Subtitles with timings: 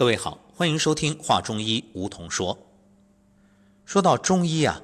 [0.00, 2.56] 各位好，欢迎收听《话中医》，梧桐说。
[3.84, 4.80] 说到中医啊，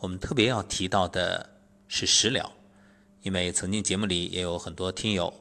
[0.00, 1.48] 我们特别要提到的
[1.86, 2.50] 是食疗，
[3.22, 5.32] 因为曾经节目里也有很多听友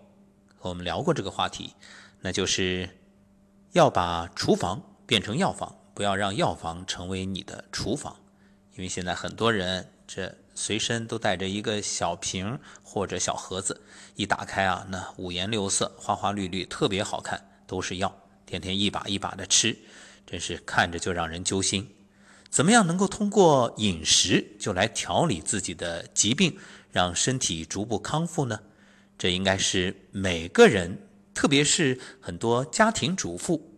[0.59, 1.73] 和我们聊过这个话题，
[2.21, 2.87] 那就是
[3.71, 8.15] 要把厨房变成药房，不要让药房成为你的厨房，
[8.75, 13.81] 因为现在很多人这随身都带着一个小瓶或者小盒子，
[14.13, 18.15] 一打开啊，那五颜六色、花花绿绿，特别好看，都是药。
[18.53, 19.75] 天天一把一把的吃，
[20.27, 21.89] 真是看着就让人揪心。
[22.51, 26.55] 怎么样能够通过饮食就来调理自己的疾病，
[26.91, 28.59] 让身体逐步康复呢？
[29.17, 30.99] 这应该是每个人，
[31.33, 33.73] 特别是很多家庭主妇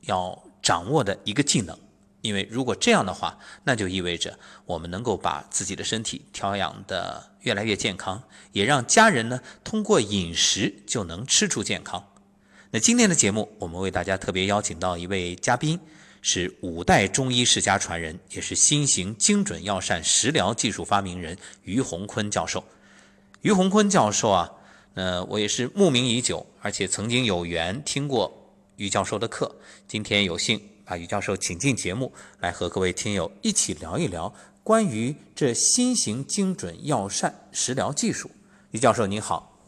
[0.00, 1.78] 要掌握的一个技能。
[2.22, 8.22] 因为如果这样的话，那就意味着我们能够把自己的身体调养的越来越健康，
[8.52, 12.08] 也让家人呢通过饮食就能吃出健康。
[12.74, 15.78] 那今天的节目，我们为大家特别邀请到一位嘉宾，
[16.22, 22.64] 是五代中医世家传人，也是新型精准药膳食疗技术发明人于洪坤教授。
[23.42, 24.50] 于洪坤教授啊，
[24.94, 29.54] 呃，我也是慕名已久，而且曾经有缘听过于教授的课。
[29.86, 38.28] 今天有幸把于教授请进节目，来和各位听友一起聊一聊关于这新型精准药膳食疗技术。
[38.72, 39.60] 于教授您好。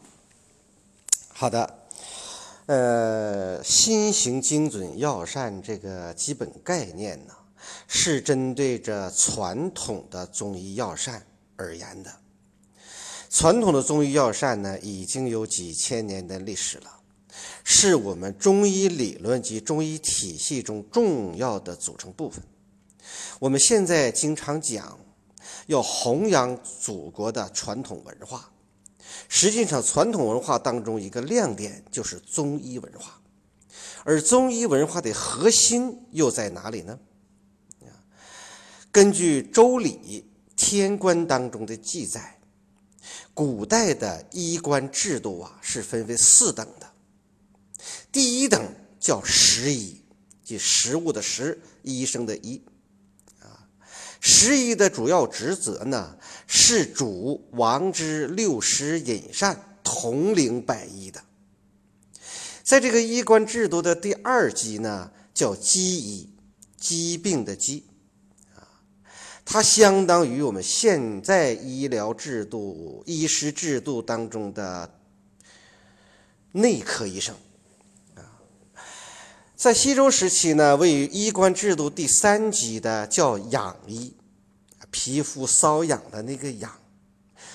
[1.33, 1.86] 好的。
[2.67, 7.33] 呃，新型精准药膳这个基本概念呢，
[7.87, 12.13] 是针对着传统的中医药膳而言的。
[13.29, 16.91] 传统的中医药膳呢，已经有几千年的历史了，
[17.63, 22.43] 是我们中医理论及中医体系中重要的组成部分。
[23.39, 24.99] 我们现在经常讲，
[25.67, 28.51] 要弘扬祖国的传统文化。
[29.29, 33.19] 实际上，传统文化当中一个亮点就是中医文化，
[34.03, 36.97] 而中医文化的核心又在哪里呢？
[38.89, 42.39] 根据《周礼·天官》当中的记载，
[43.31, 46.89] 古代的医官制度啊是分为四等的。
[48.11, 48.65] 第一等
[48.99, 50.01] 叫食医，
[50.43, 52.59] 即食物的食，医生的医。
[53.39, 53.69] 啊
[54.19, 56.17] 食医的主要职责呢，
[56.47, 61.21] 是主王之六食饮膳，统领百医的。
[62.63, 66.29] 在这个医官制度的第二级呢，叫疾医，
[66.77, 67.85] 疾病的疾，
[68.55, 68.63] 啊，
[69.45, 74.99] 它相当于我们现在医疗制度、医师制度当中的
[76.51, 77.35] 内科医生，
[78.15, 78.39] 啊，
[79.55, 84.13] 在西周时期呢，位于医官制度第三级的叫养医。
[84.89, 86.71] 皮肤瘙痒的那个痒，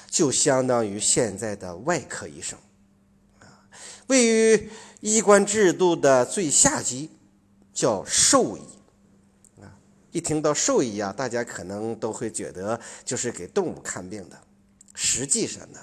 [0.09, 2.59] 就相当于现在的外科医生，
[3.41, 3.67] 啊，
[4.07, 4.71] 位于
[5.01, 7.11] 医官制度的最下级，
[7.73, 8.63] 叫兽医，
[9.61, 9.73] 啊，
[10.11, 14.39] 一听到兽医啊，大家可能都会觉得就是给动物看病的，
[14.95, 15.81] 实际上呢，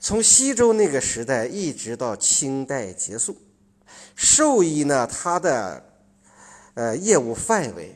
[0.00, 3.36] 从西周那个时代一直到清代结束，
[4.16, 5.84] 兽医呢，它的
[6.74, 7.94] 呃业务范围。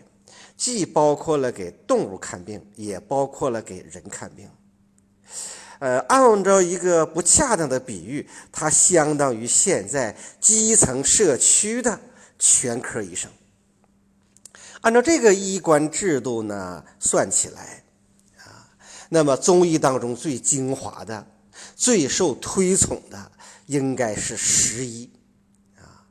[0.63, 4.49] 既包括了给动物看病，也包括了给人看病。
[5.81, 11.99] 呃，按照一个不恰当的比喻，它相当于现在基层社区的
[12.39, 13.29] 全科医生。
[14.83, 17.83] 按照这个医官制度呢，算起来
[18.39, 18.71] 啊，
[19.09, 21.27] 那么中医当中最精华的、
[21.75, 23.33] 最受推崇的，
[23.67, 25.11] 应该是十医
[25.77, 26.07] 啊，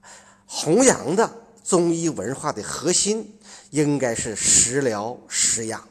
[0.45, 1.31] 弘扬的
[1.63, 3.37] 中医文化的核心。
[3.71, 5.87] 应该是食疗食养，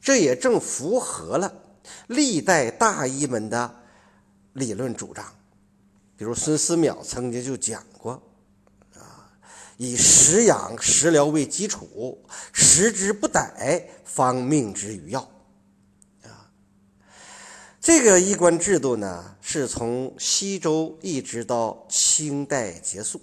[0.00, 1.52] 这也正符合了
[2.06, 3.74] 历代大医们的
[4.52, 5.24] 理论主张。
[6.16, 8.22] 比如孙思邈曾经就讲过
[8.94, 9.28] ：“啊，
[9.78, 12.22] 以食养食疗为基础，
[12.52, 15.28] 食之不逮，方命之于药。”
[16.24, 16.52] 啊，
[17.80, 23.20] 这个医官制度呢，是从西周一直到清代结束，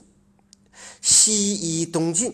[1.01, 2.33] 西医东进。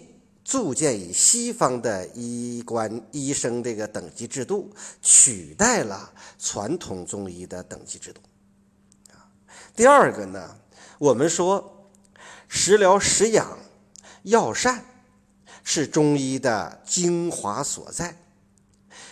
[0.50, 8.20] 逐渐以西方的医官、医生这个等级制度取代了传统中医的等级制度。
[9.76, 10.58] 第二个呢，
[10.98, 11.88] 我们说
[12.48, 13.60] 食疗、食养、
[14.24, 14.84] 药膳
[15.64, 18.18] 是中医的精华所在，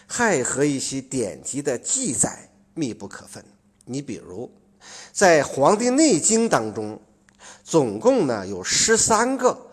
[0.08, 3.46] 还和一些典籍的记载密不可分。
[3.86, 4.52] 你比如，
[5.14, 7.00] 在《黄帝内经》当中，
[7.64, 9.67] 总共呢有十三个。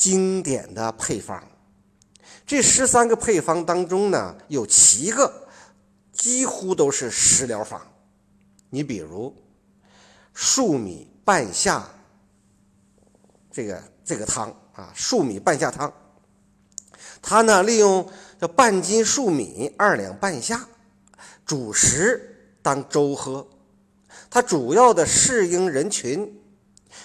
[0.00, 1.46] 经典的配方，
[2.46, 5.46] 这十三个配方当中呢，有七个
[6.10, 7.78] 几乎都是食疗方。
[8.70, 9.36] 你比如，
[10.32, 11.86] 粟米半夏
[13.52, 15.92] 这个这个汤啊，粟米半夏汤。
[17.20, 18.10] 他呢，利用
[18.40, 20.66] 这半斤粟米二两半夏
[21.44, 23.46] 煮食当粥喝。
[24.30, 26.40] 它主要的适应人群，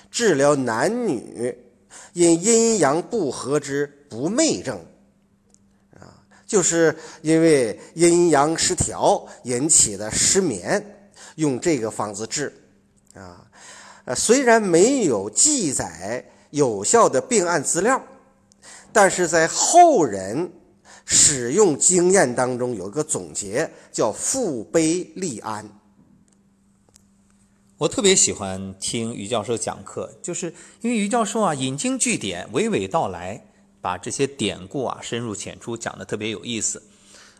[0.09, 1.57] 治疗男女
[2.15, 4.83] 因阴阳不和之不寐症。
[5.99, 12.51] 啊，就是因为阴阳失调引起的失眠，用这个方子治。
[13.13, 13.45] 啊，
[14.05, 18.01] 呃，虽然没有记载有效的病案资料。
[18.93, 20.49] 但是在后人
[21.03, 25.69] 使用经验当中有一个总结，叫腹悲利安。
[27.77, 33.47] 我特别喜欢听于教授讲课，就是因为于教授啊引经据典，娓娓道来，
[33.81, 36.81] 把这些典故啊深入浅出讲的特别有意思。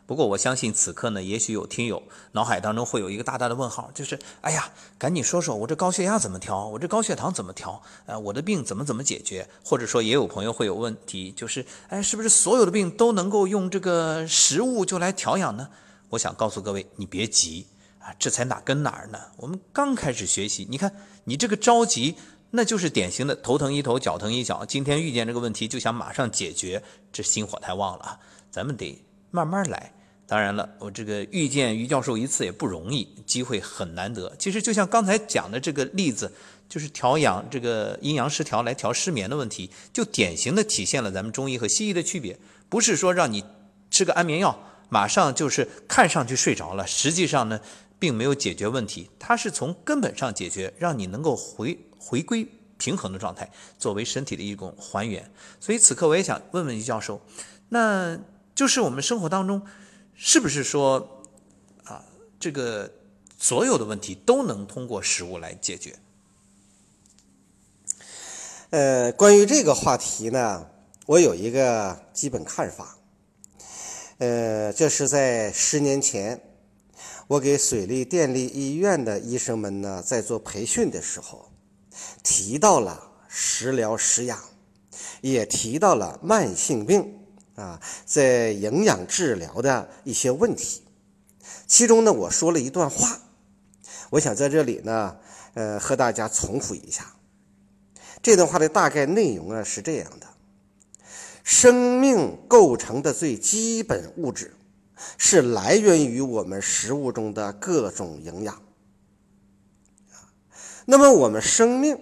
[0.05, 2.03] 不过我相信此刻呢，也许有听友
[2.33, 7.81] 脑海当中会有一个大大的问号，就是哎呀，赶紧说说我这高血压怎么调，我这高血糖怎么调？
[8.05, 9.47] 呃，我的病怎么怎么解决？
[9.63, 15.69] 或者说也有朋友会有问题，就是哎，是不是所有的病都能够用这个食物就来调养呢？
[16.09, 17.65] 我想告诉各位，你别急
[18.05, 19.19] 啊，这才哪跟哪儿呢？
[19.37, 20.91] 我们刚开始学习，你看
[21.23, 22.13] 你这个着急，
[22.51, 24.63] 那就是典型的头疼一头，脚疼一脚。
[24.63, 28.19] 今天遇见这个问题就想马上解决，这心火太旺了，
[28.51, 29.91] 咱们得慢慢来。
[30.27, 34.31] 当然了，我这个遇见于教授一次也不容易，机会很难得。
[34.37, 36.31] 其实就像刚才讲的这个例子，
[36.69, 42.37] 就是调养这个阴阳失调来调失眠的问题，就典型的体现了咱们中医和西医的区别。
[42.69, 43.43] 不是说让你
[43.89, 44.59] 吃个安眠药，
[44.89, 47.59] 马上就是看上去睡着了，实际上呢，
[48.05, 49.09] 并没有解决问题。
[49.17, 52.47] 它是从根本上解决，让你能够回回归
[52.77, 53.49] 平衡的状态，
[53.79, 55.31] 作为身体的一种还原。
[55.59, 57.19] 所以此刻我也想问问于教授，
[57.69, 58.15] 那
[58.53, 59.59] 就是我们生活当中。
[60.13, 61.25] 是不是说，
[61.83, 62.05] 啊，
[62.39, 62.91] 这个
[63.39, 65.97] 所有的问题都能通过食物来解决？
[68.69, 70.69] 呃，关于这个话题呢，
[71.07, 72.99] 我有一个基本看法。
[74.19, 76.41] 呃，这是在十年前，
[77.27, 81.51] 我给水利电力医院的医生们呢在做培训的时候，
[82.23, 84.39] 提到了食疗食养，
[85.21, 87.19] 也提到了慢性病。
[87.55, 90.83] 啊，在营养治疗的一些问题，
[91.65, 93.17] 其中呢，我说了一段话，
[94.09, 95.15] 我想在这里呢，
[95.53, 97.15] 呃，和大家重复一下。
[98.21, 100.27] 这段话的大概内容呢是这样的：
[101.45, 104.53] 生命构成的最基本物质，
[105.17, 108.61] 是来源于我们食物中的各种营养。
[110.85, 111.97] 那么我们生命，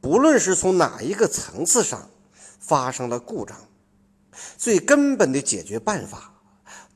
[0.00, 2.10] 不论是从哪一个层次上
[2.58, 3.56] 发生了故障。
[4.56, 6.34] 最根本的解决办法，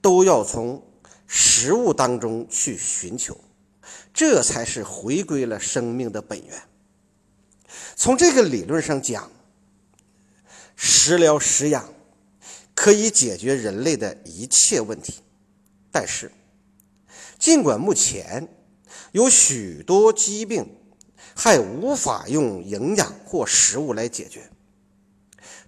[0.01, 0.83] 都要从
[1.27, 3.39] 食物当中去寻求，
[4.13, 6.63] 这才是回归了生命的本源。
[7.95, 9.31] 从这个理论上讲，
[10.75, 11.93] 食疗食养
[12.89, 15.17] 可以解决人类的一切问题。
[15.93, 16.33] 但是，
[17.39, 18.49] 尽管目前
[19.13, 20.67] 有许多疾病
[21.35, 24.49] 还无法用营养或食物来解决。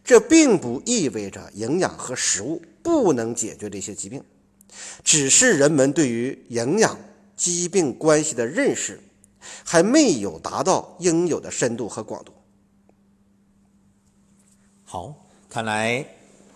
[0.03, 4.25] 这并不意味着营养和食物不能解决这些疾病，
[5.05, 6.99] 只是人们对于营养
[7.37, 8.99] 疾病关系的认识
[9.63, 12.33] 还没有达到应有的深度和广度。
[14.85, 15.15] 好，
[15.51, 16.03] 看来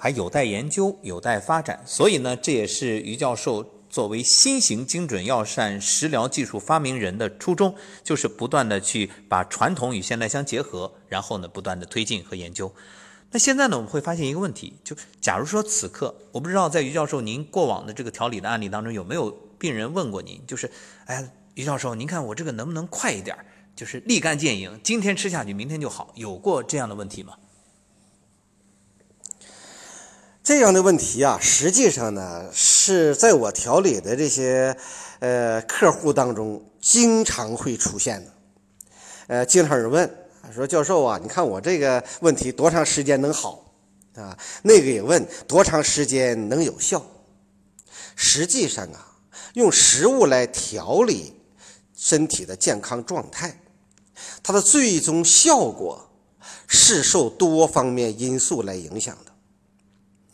[0.05, 1.83] 还有待研究，有待发展。
[1.87, 12.71] 所以呢，这也是于教授作为新型精准药膳食疗技术发明人的初衷，就是不断的去把传统与现代相结合，然后呢，不断的推进和研究。
[13.31, 20.71] 那现在呢，我们会发现一个问题，就假如说此刻，我不知道在于教授您过往的这个调理的案例当中有没有病人问过您，就是，
[21.07, 23.35] 哎，于教授，您看我这个能不能快一点，
[23.75, 27.33] 就是立竿见影，今天吃下去，明天就好，有过这样的问题吗？
[30.45, 34.77] 这样的问题啊，实际上呢，是在我调理的这些
[35.21, 38.31] 呃客户当中经常会出现的，
[39.29, 40.19] 呃，经常有人问。
[40.55, 43.73] 说教授啊，你看我这个问题多长时间能好
[44.17, 44.37] 啊？
[44.63, 47.03] 那个也问多长时间能有效？
[48.15, 49.17] 实际上啊，
[49.55, 51.33] 用食物来调理
[51.97, 53.59] 身体的健康状态，
[54.43, 56.07] 它的最终效果
[56.69, 59.33] 是受多方面因素来影响的。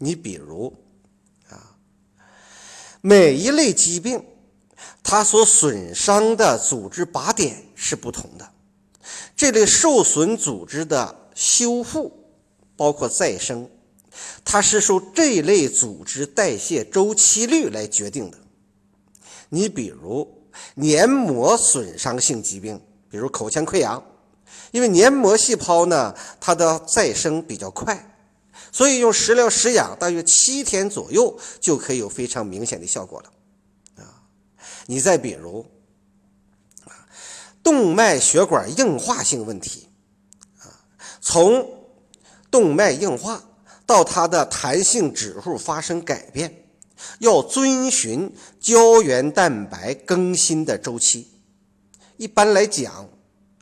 [0.03, 0.75] 你比如
[1.51, 1.77] 啊，
[3.03, 4.25] 每一类疾病，
[5.03, 8.51] 它所损伤的组织靶点是不同的。
[9.37, 12.13] 这类受损组织的修复，
[12.77, 13.69] 包括再生，
[14.43, 18.39] 它是受这类组织代谢周期率来决定的。
[19.51, 22.81] 你比如黏膜损伤性疾病，
[23.11, 24.03] 比如口腔溃疡，
[24.71, 28.10] 因为黏膜细胞呢，它的再生比较快，
[28.73, 34.05] 所以用食疗食养大约七天左右就可以有非常明显的效果了。
[34.05, 34.23] 啊，
[34.87, 35.67] 你再比如，
[37.63, 39.89] 动脉血管硬化性问题，
[40.61, 40.71] 啊，
[41.21, 41.69] 从
[42.51, 43.43] 动脉硬化
[43.85, 46.65] 到它的弹性指数发生改变，
[47.19, 51.31] 要遵循胶原蛋白更新的周期。
[52.17, 53.09] 一般来讲，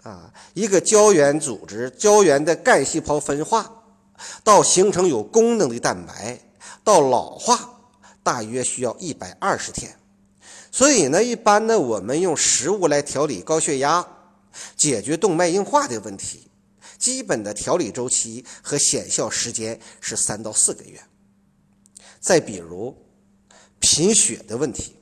[0.03, 3.78] 啊，一个胶原组织、胶原的干细胞分化，
[4.43, 6.41] 到形成有功能的蛋白，
[6.85, 7.81] 到老化，
[8.23, 9.97] 大约需要一百二十天。
[10.71, 14.07] 所以呢，一般呢，我们用食物来调理高血压，
[14.77, 16.51] 解决动脉硬化的问题，
[16.99, 21.01] 基本的调理周期和显效时间是三到四个月。
[22.21, 22.97] 再比如
[23.79, 24.97] 贫血的问题，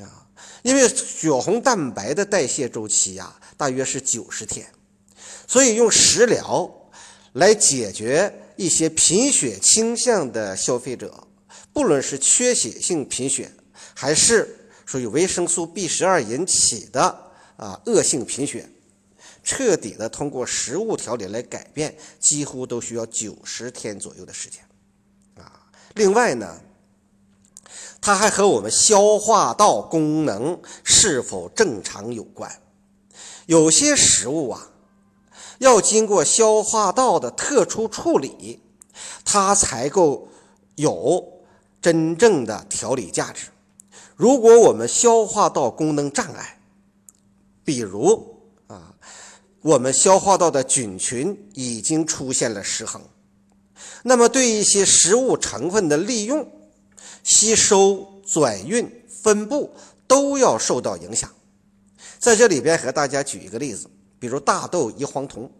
[0.00, 0.26] 啊，
[0.62, 3.34] 因为血红蛋白的代谢周期呀。
[3.56, 4.72] 大约是九十天，
[5.48, 6.70] 所以用食疗
[7.34, 11.26] 来解决一些贫血倾向的消费者，
[11.72, 13.50] 不论是缺血性贫血，
[13.94, 14.56] 还是
[14.86, 17.02] 属于维生素 B 十二引起的
[17.56, 18.68] 啊恶性贫血，
[19.44, 24.62] 彻底的通过食物调理来改变，几乎都需要九十天左右的时间
[25.36, 25.66] 啊。
[25.94, 26.60] 另外呢，
[28.00, 32.50] 它还和我们消化道功能是否正常有关。
[33.46, 34.70] 有些食物啊，
[35.58, 38.60] 要经过消化道的特殊处理，
[39.24, 40.28] 它才够
[40.76, 41.24] 有
[41.80, 43.48] 真正的调理价值。
[44.16, 46.60] 如果我们消化道功能障碍，
[47.64, 48.94] 比如啊，
[49.62, 53.02] 我们消化道的菌群已经出现了失衡，
[54.02, 56.50] 那么对一些食物成分的利用、
[57.22, 59.72] 吸收、转运、分布
[60.06, 61.30] 都要受到影响。
[62.18, 63.88] 在这里边和大家举一个例子，
[64.18, 65.50] 比如大豆异黄酮，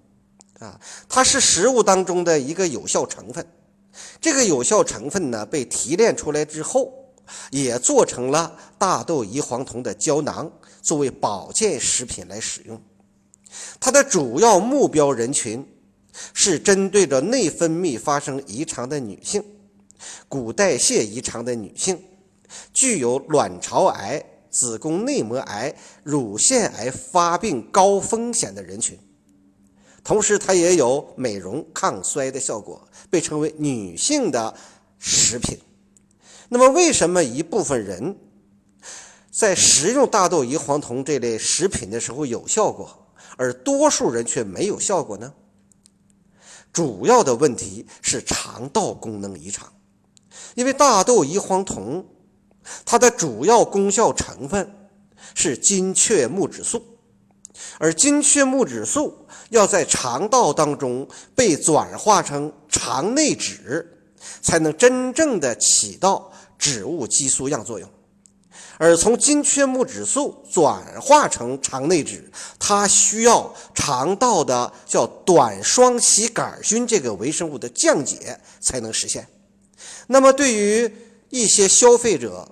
[0.59, 3.47] 啊，它是食物当中的一个有效成分。
[4.21, 6.93] 这个有效成分呢，被提炼出来之后，
[7.51, 10.51] 也做成了大豆异黄酮的胶囊，
[10.83, 12.81] 作为保健食品来使用。
[13.81, 15.67] 它的主要目标人群
[16.35, 19.43] 是针对着内分泌发生异常的女性、
[20.29, 22.01] 骨代谢异常的女性，
[22.73, 24.25] 具有卵巢癌。
[24.59, 25.73] 子宫内膜癌、
[26.03, 28.99] 乳腺癌发病高风险的人群，
[30.03, 34.53] 同时它也有美容抗衰的效果，被称为女性的
[34.99, 35.57] 食品。
[36.49, 38.19] 那么，为什么一部分人
[39.31, 45.33] 在食用大豆异黄酮这类食品的时候有效果，而多数人却没有效果呢？
[46.73, 49.73] 主要的问题是肠道功能异常，
[50.57, 52.05] 因为大豆异黄酮。
[52.85, 54.91] 它的主要功效成分
[55.35, 56.83] 是金雀木质素，
[57.79, 67.89] 而金雀木质素要在肠道当中被转化成肠内脂，才能真正的起到植物激素样作用。
[68.81, 79.27] 而从金雀木质素转化成肠内脂，它需要肠道的叫短双歧杆菌这个微生物的降解才能实现。
[80.07, 80.93] 那么对于
[81.29, 82.49] 一些消费者，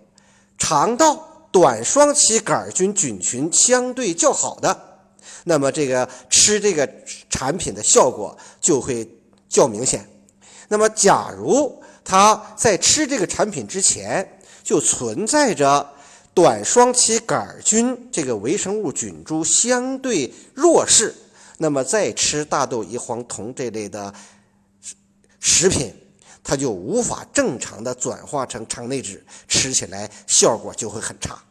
[0.59, 4.99] 肠道短双歧杆菌菌群相对较好的，
[5.45, 6.89] 那么这个吃这个
[7.29, 9.09] 产品的效果就会
[9.49, 10.09] 较明显。
[10.69, 15.89] 那么，假如他在吃这个产品之前就存在着
[16.35, 21.15] 短双歧杆菌这个微生物菌株相对弱势，
[21.59, 24.13] 那么再吃大豆异黄酮这类的
[25.39, 25.95] 食品。
[26.47, 31.43] 它就无法正常的转化成肠内脂，吃起来效果就会很差。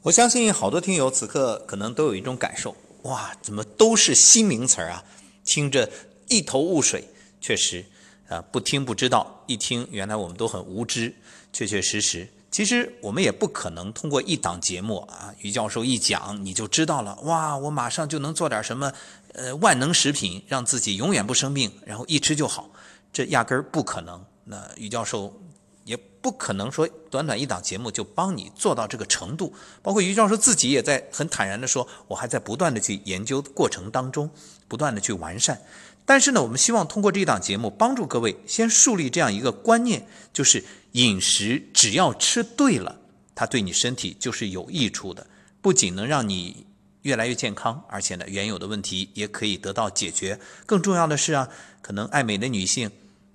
[0.00, 5.04] 我相信好多听友此刻可能都有一种感受：哇，怎么都是新名词啊？
[5.44, 5.90] 听着
[6.28, 7.06] 一头雾水。
[7.42, 7.84] 确实，
[8.26, 11.14] 啊，不听不知道，一听原来我们都很无知。
[11.52, 17.14] 确确实实，其实我们也不可能通过一档节目啊，于教授一讲你就知道了。
[17.24, 18.92] 哇，我马上就能做点什么，
[19.34, 22.70] 呃，万能食品，让自己永远不生病，然后一吃就好。
[23.12, 24.24] 这压根儿不可能。
[24.44, 25.40] 那于教授
[25.84, 29.54] 也不可能说短短一档节目就帮你做到这个程度。
[29.82, 34.30] 包括于教授自己也在很坦然的说，我还在不断的去研究过程当中，
[34.66, 35.60] 不断的去完善。
[36.04, 42.98] 但是呢，我们希望通过这一档节目帮助各位先树立这样一个观念，就是饮食只要吃对了，
[43.34, 45.26] 它对你身体就是有益处的，
[45.60, 46.64] 不仅能让你
[47.08, 50.38] 越来越健康，而且呢，原有的问题也可以得到解决。
[50.66, 51.48] 更重要的是啊，
[51.80, 52.90] 可能爱美的女性。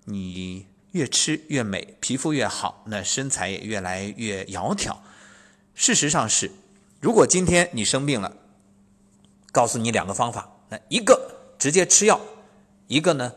[0.05, 4.95] 你越吃越美，皮肤越好，那身材也越来越窈窕。
[5.73, 6.51] 事实上是，
[7.01, 8.31] 如果今天你生病了，
[9.51, 12.21] 告诉你两个方法，那一个直接吃药，
[12.85, 13.33] 一个呢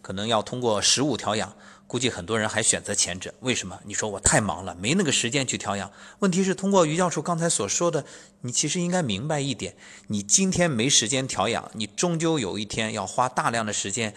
[0.00, 1.54] 可能要通过食物调养。
[1.86, 3.78] 估计很多人还选择前者，为什么？
[3.84, 5.92] 你说我太忙了，没那个时间去调养。
[6.20, 8.04] 问题是通过于教授刚才所说的，
[8.40, 9.76] 你其实应该明白一点：
[10.08, 14.14] 你今天没时间调养，你终究有一天要花大量的时间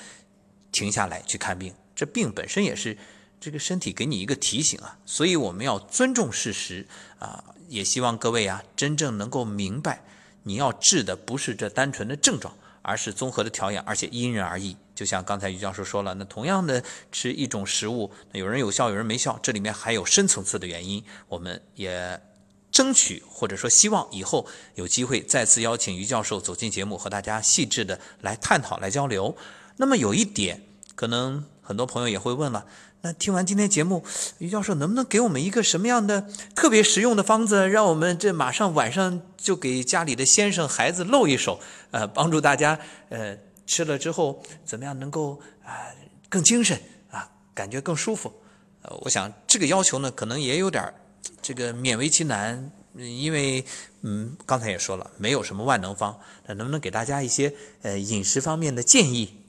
[0.71, 1.73] 停下来去看病。
[1.95, 2.97] 这病本身也是
[3.39, 4.97] 这个身体给你一个提醒啊。
[5.05, 6.87] 所以我们要尊重事实
[7.19, 10.03] 啊，也希望各位啊真正能够明白，
[10.43, 12.55] 你要治的不是这单纯的症状。
[12.87, 14.77] 而是综合的调养，而且因人而异。
[14.95, 21.03] 就像刚才于教授说了，那同样的吃一种食物，那有人有效，有人没效，这里面还有深层次的原因。
[21.27, 22.21] 我们也
[22.71, 29.35] 争取或者说希望以后有机会再次邀请于教授走进节目，和大家细致的来探讨、来交流。
[29.75, 30.63] 那么有一点，
[30.95, 32.65] 可能很多朋友也会问了。
[33.01, 34.03] 那听完今天节目，
[34.39, 41.59] 于教授能不能给我们一个什么样的特别实用的方子，让我们这马上晚上就给家里的先生孩子露一手，
[41.91, 42.77] 呃，帮助大家
[43.09, 43.37] 呃
[43.67, 45.93] 吃了之后怎么样能够啊
[46.27, 46.77] 更精神
[47.11, 48.33] 啊感觉更舒服？
[48.81, 50.91] 呃，我想这个要求呢可能也有点
[51.41, 53.63] 这个勉为其难，因为
[54.01, 59.43] 嗯刚才也说了没有什么万能方，那能不能给大家一些呃饮食方面的建议？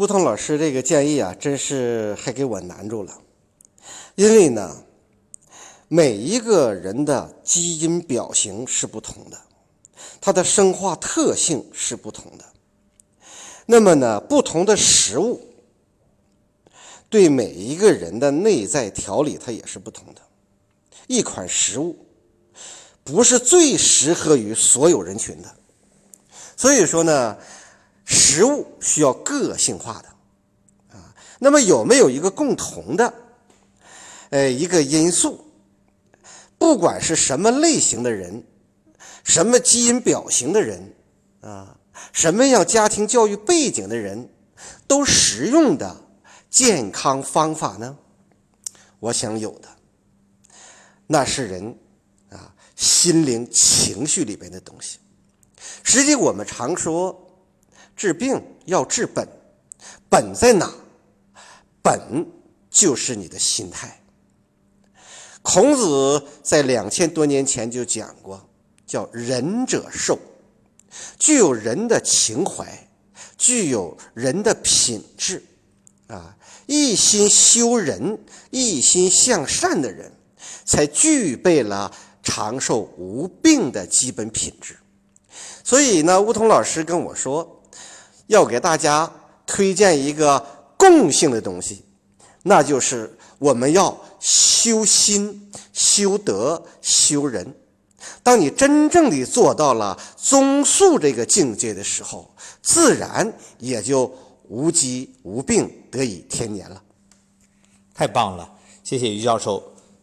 [0.00, 3.20] 吴桐老师这个建议啊，真是还给我难住了。
[4.14, 4.74] 因为呢，
[5.88, 9.38] 每一个人的基因表型是不同的，
[10.18, 12.44] 它的生化特性是不同的。
[13.66, 15.38] 那么呢，不同的食物
[17.10, 20.22] 对每一个人的内在调理，它也是不同的。
[21.08, 21.94] 一款食物
[23.04, 25.54] 不是最适合于所有人群的，
[26.56, 27.36] 所以说呢。
[28.12, 30.08] 食物需要个性化的，
[30.98, 33.14] 啊，那么有没有一个共同的，
[34.30, 35.44] 呃，一个因素？
[36.58, 38.42] 不管是什么类型的人，
[39.22, 40.92] 什么基因表型的人，
[41.40, 41.78] 啊，
[42.12, 44.28] 什么样家庭教育背景的人，
[44.88, 45.96] 都实用的
[46.50, 47.96] 健康方法呢？
[48.98, 49.68] 我想有的，
[51.06, 51.78] 那是人
[52.28, 54.98] 啊心灵情绪里边的东西。
[55.84, 57.28] 实际我们常说。
[58.00, 59.28] 治病要治本，
[60.08, 60.72] 本在哪？
[61.82, 62.26] 本
[62.70, 64.00] 就是你的心态。
[65.42, 68.48] 孔子在两千多年前就讲过，
[68.86, 70.18] 叫仁者寿，
[71.18, 72.88] 具有人的情怀，
[73.36, 75.44] 具有人的品质，
[76.06, 76.34] 啊，
[76.64, 80.10] 一心修人、一心向善的人，
[80.64, 84.78] 才具备了长寿无病的基本品质。
[85.62, 87.58] 所以呢，梧桐老师跟我说。
[88.30, 89.10] 要给大家
[89.44, 90.38] 推荐一个
[90.76, 91.84] 共性的东西，
[92.44, 97.52] 那就是我们要修心、修德、修人。
[98.22, 104.10] 当你真正的做到了宗素这个境界的时候，自然也就
[104.48, 106.80] 无疾无病，得以天年了。
[107.92, 108.48] 太棒了，
[108.84, 109.60] 谢谢于教授，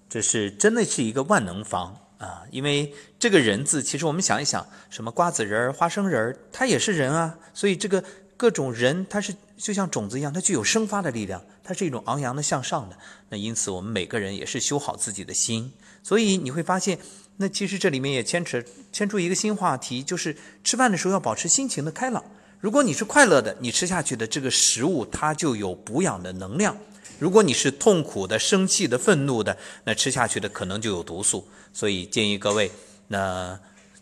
[0.09, 2.43] 这是真的是一个万能方啊！
[2.51, 7.37] 因为这个人字，其实我们想一想，什么瓜子仁儿、花生仁儿，它也是人啊。
[7.53, 8.03] 所以这个。
[8.39, 12.95] 各种人，它是就像种子一样，它具有生发的力量，它是一种昂扬的向上的。
[13.29, 15.73] 那因此，我们每个人也是修好自己的心。
[16.03, 16.99] 所以你会发现，
[17.37, 22.23] 那其实这里面也牵扯牵出一个新话题，就是吃饭的时候要保持心情的开朗。
[22.59, 26.75] 如果你是快乐的，你吃下去的这个食物它就有补养的能量；
[27.19, 31.47] 如果你是痛苦的、生气的、愤怒的，那吃下去的可能就有毒素。
[31.73, 32.71] 所以建议各位，
[33.07, 33.59] 那。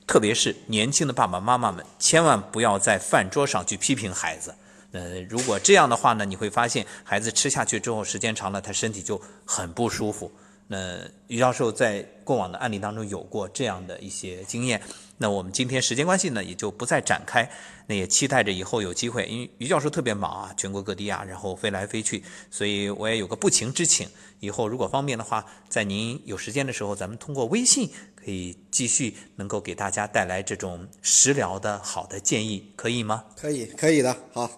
[0.08, 4.54] 特别是年轻的爸爸妈妈们，千万不要在饭桌上去批评孩子。
[4.92, 10.32] 呃，如果这样的话呢，你会发现孩子吃下去之后，时间长了，他身体就很不舒服。
[10.68, 14.82] 那于教授在过往的案例当中有过这样的一些经验。
[15.18, 17.50] 那我们今天时间关系呢，也就不再展开。
[17.88, 24.10] 那也期待着以后有机会，因为于教授特别忙啊，全国各地啊，然后飞来飞去，所以我也有个不情之请。
[24.40, 33.24] 以后如果方便的话，在您有时间的时候，咱们通过微信可以继续能够给大家带来这种食疗的好的建议，可以吗？
[33.38, 34.18] 可以，可以的。
[34.34, 34.50] 好，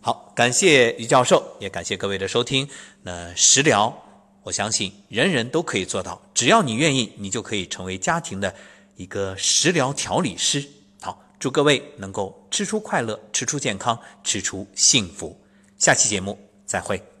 [0.00, 2.68] 好，感谢于教授，也感谢各位的收听。
[3.02, 4.05] 那食疗。
[4.46, 8.54] 我相信人人都可以做到，只要你愿意，你就可以成为家庭的
[8.94, 10.64] 一个食疗调理师。
[11.00, 15.36] 好，祝各位能够吃出快乐，吃出健康，吃出幸福。
[15.78, 17.15] 下期节目再会。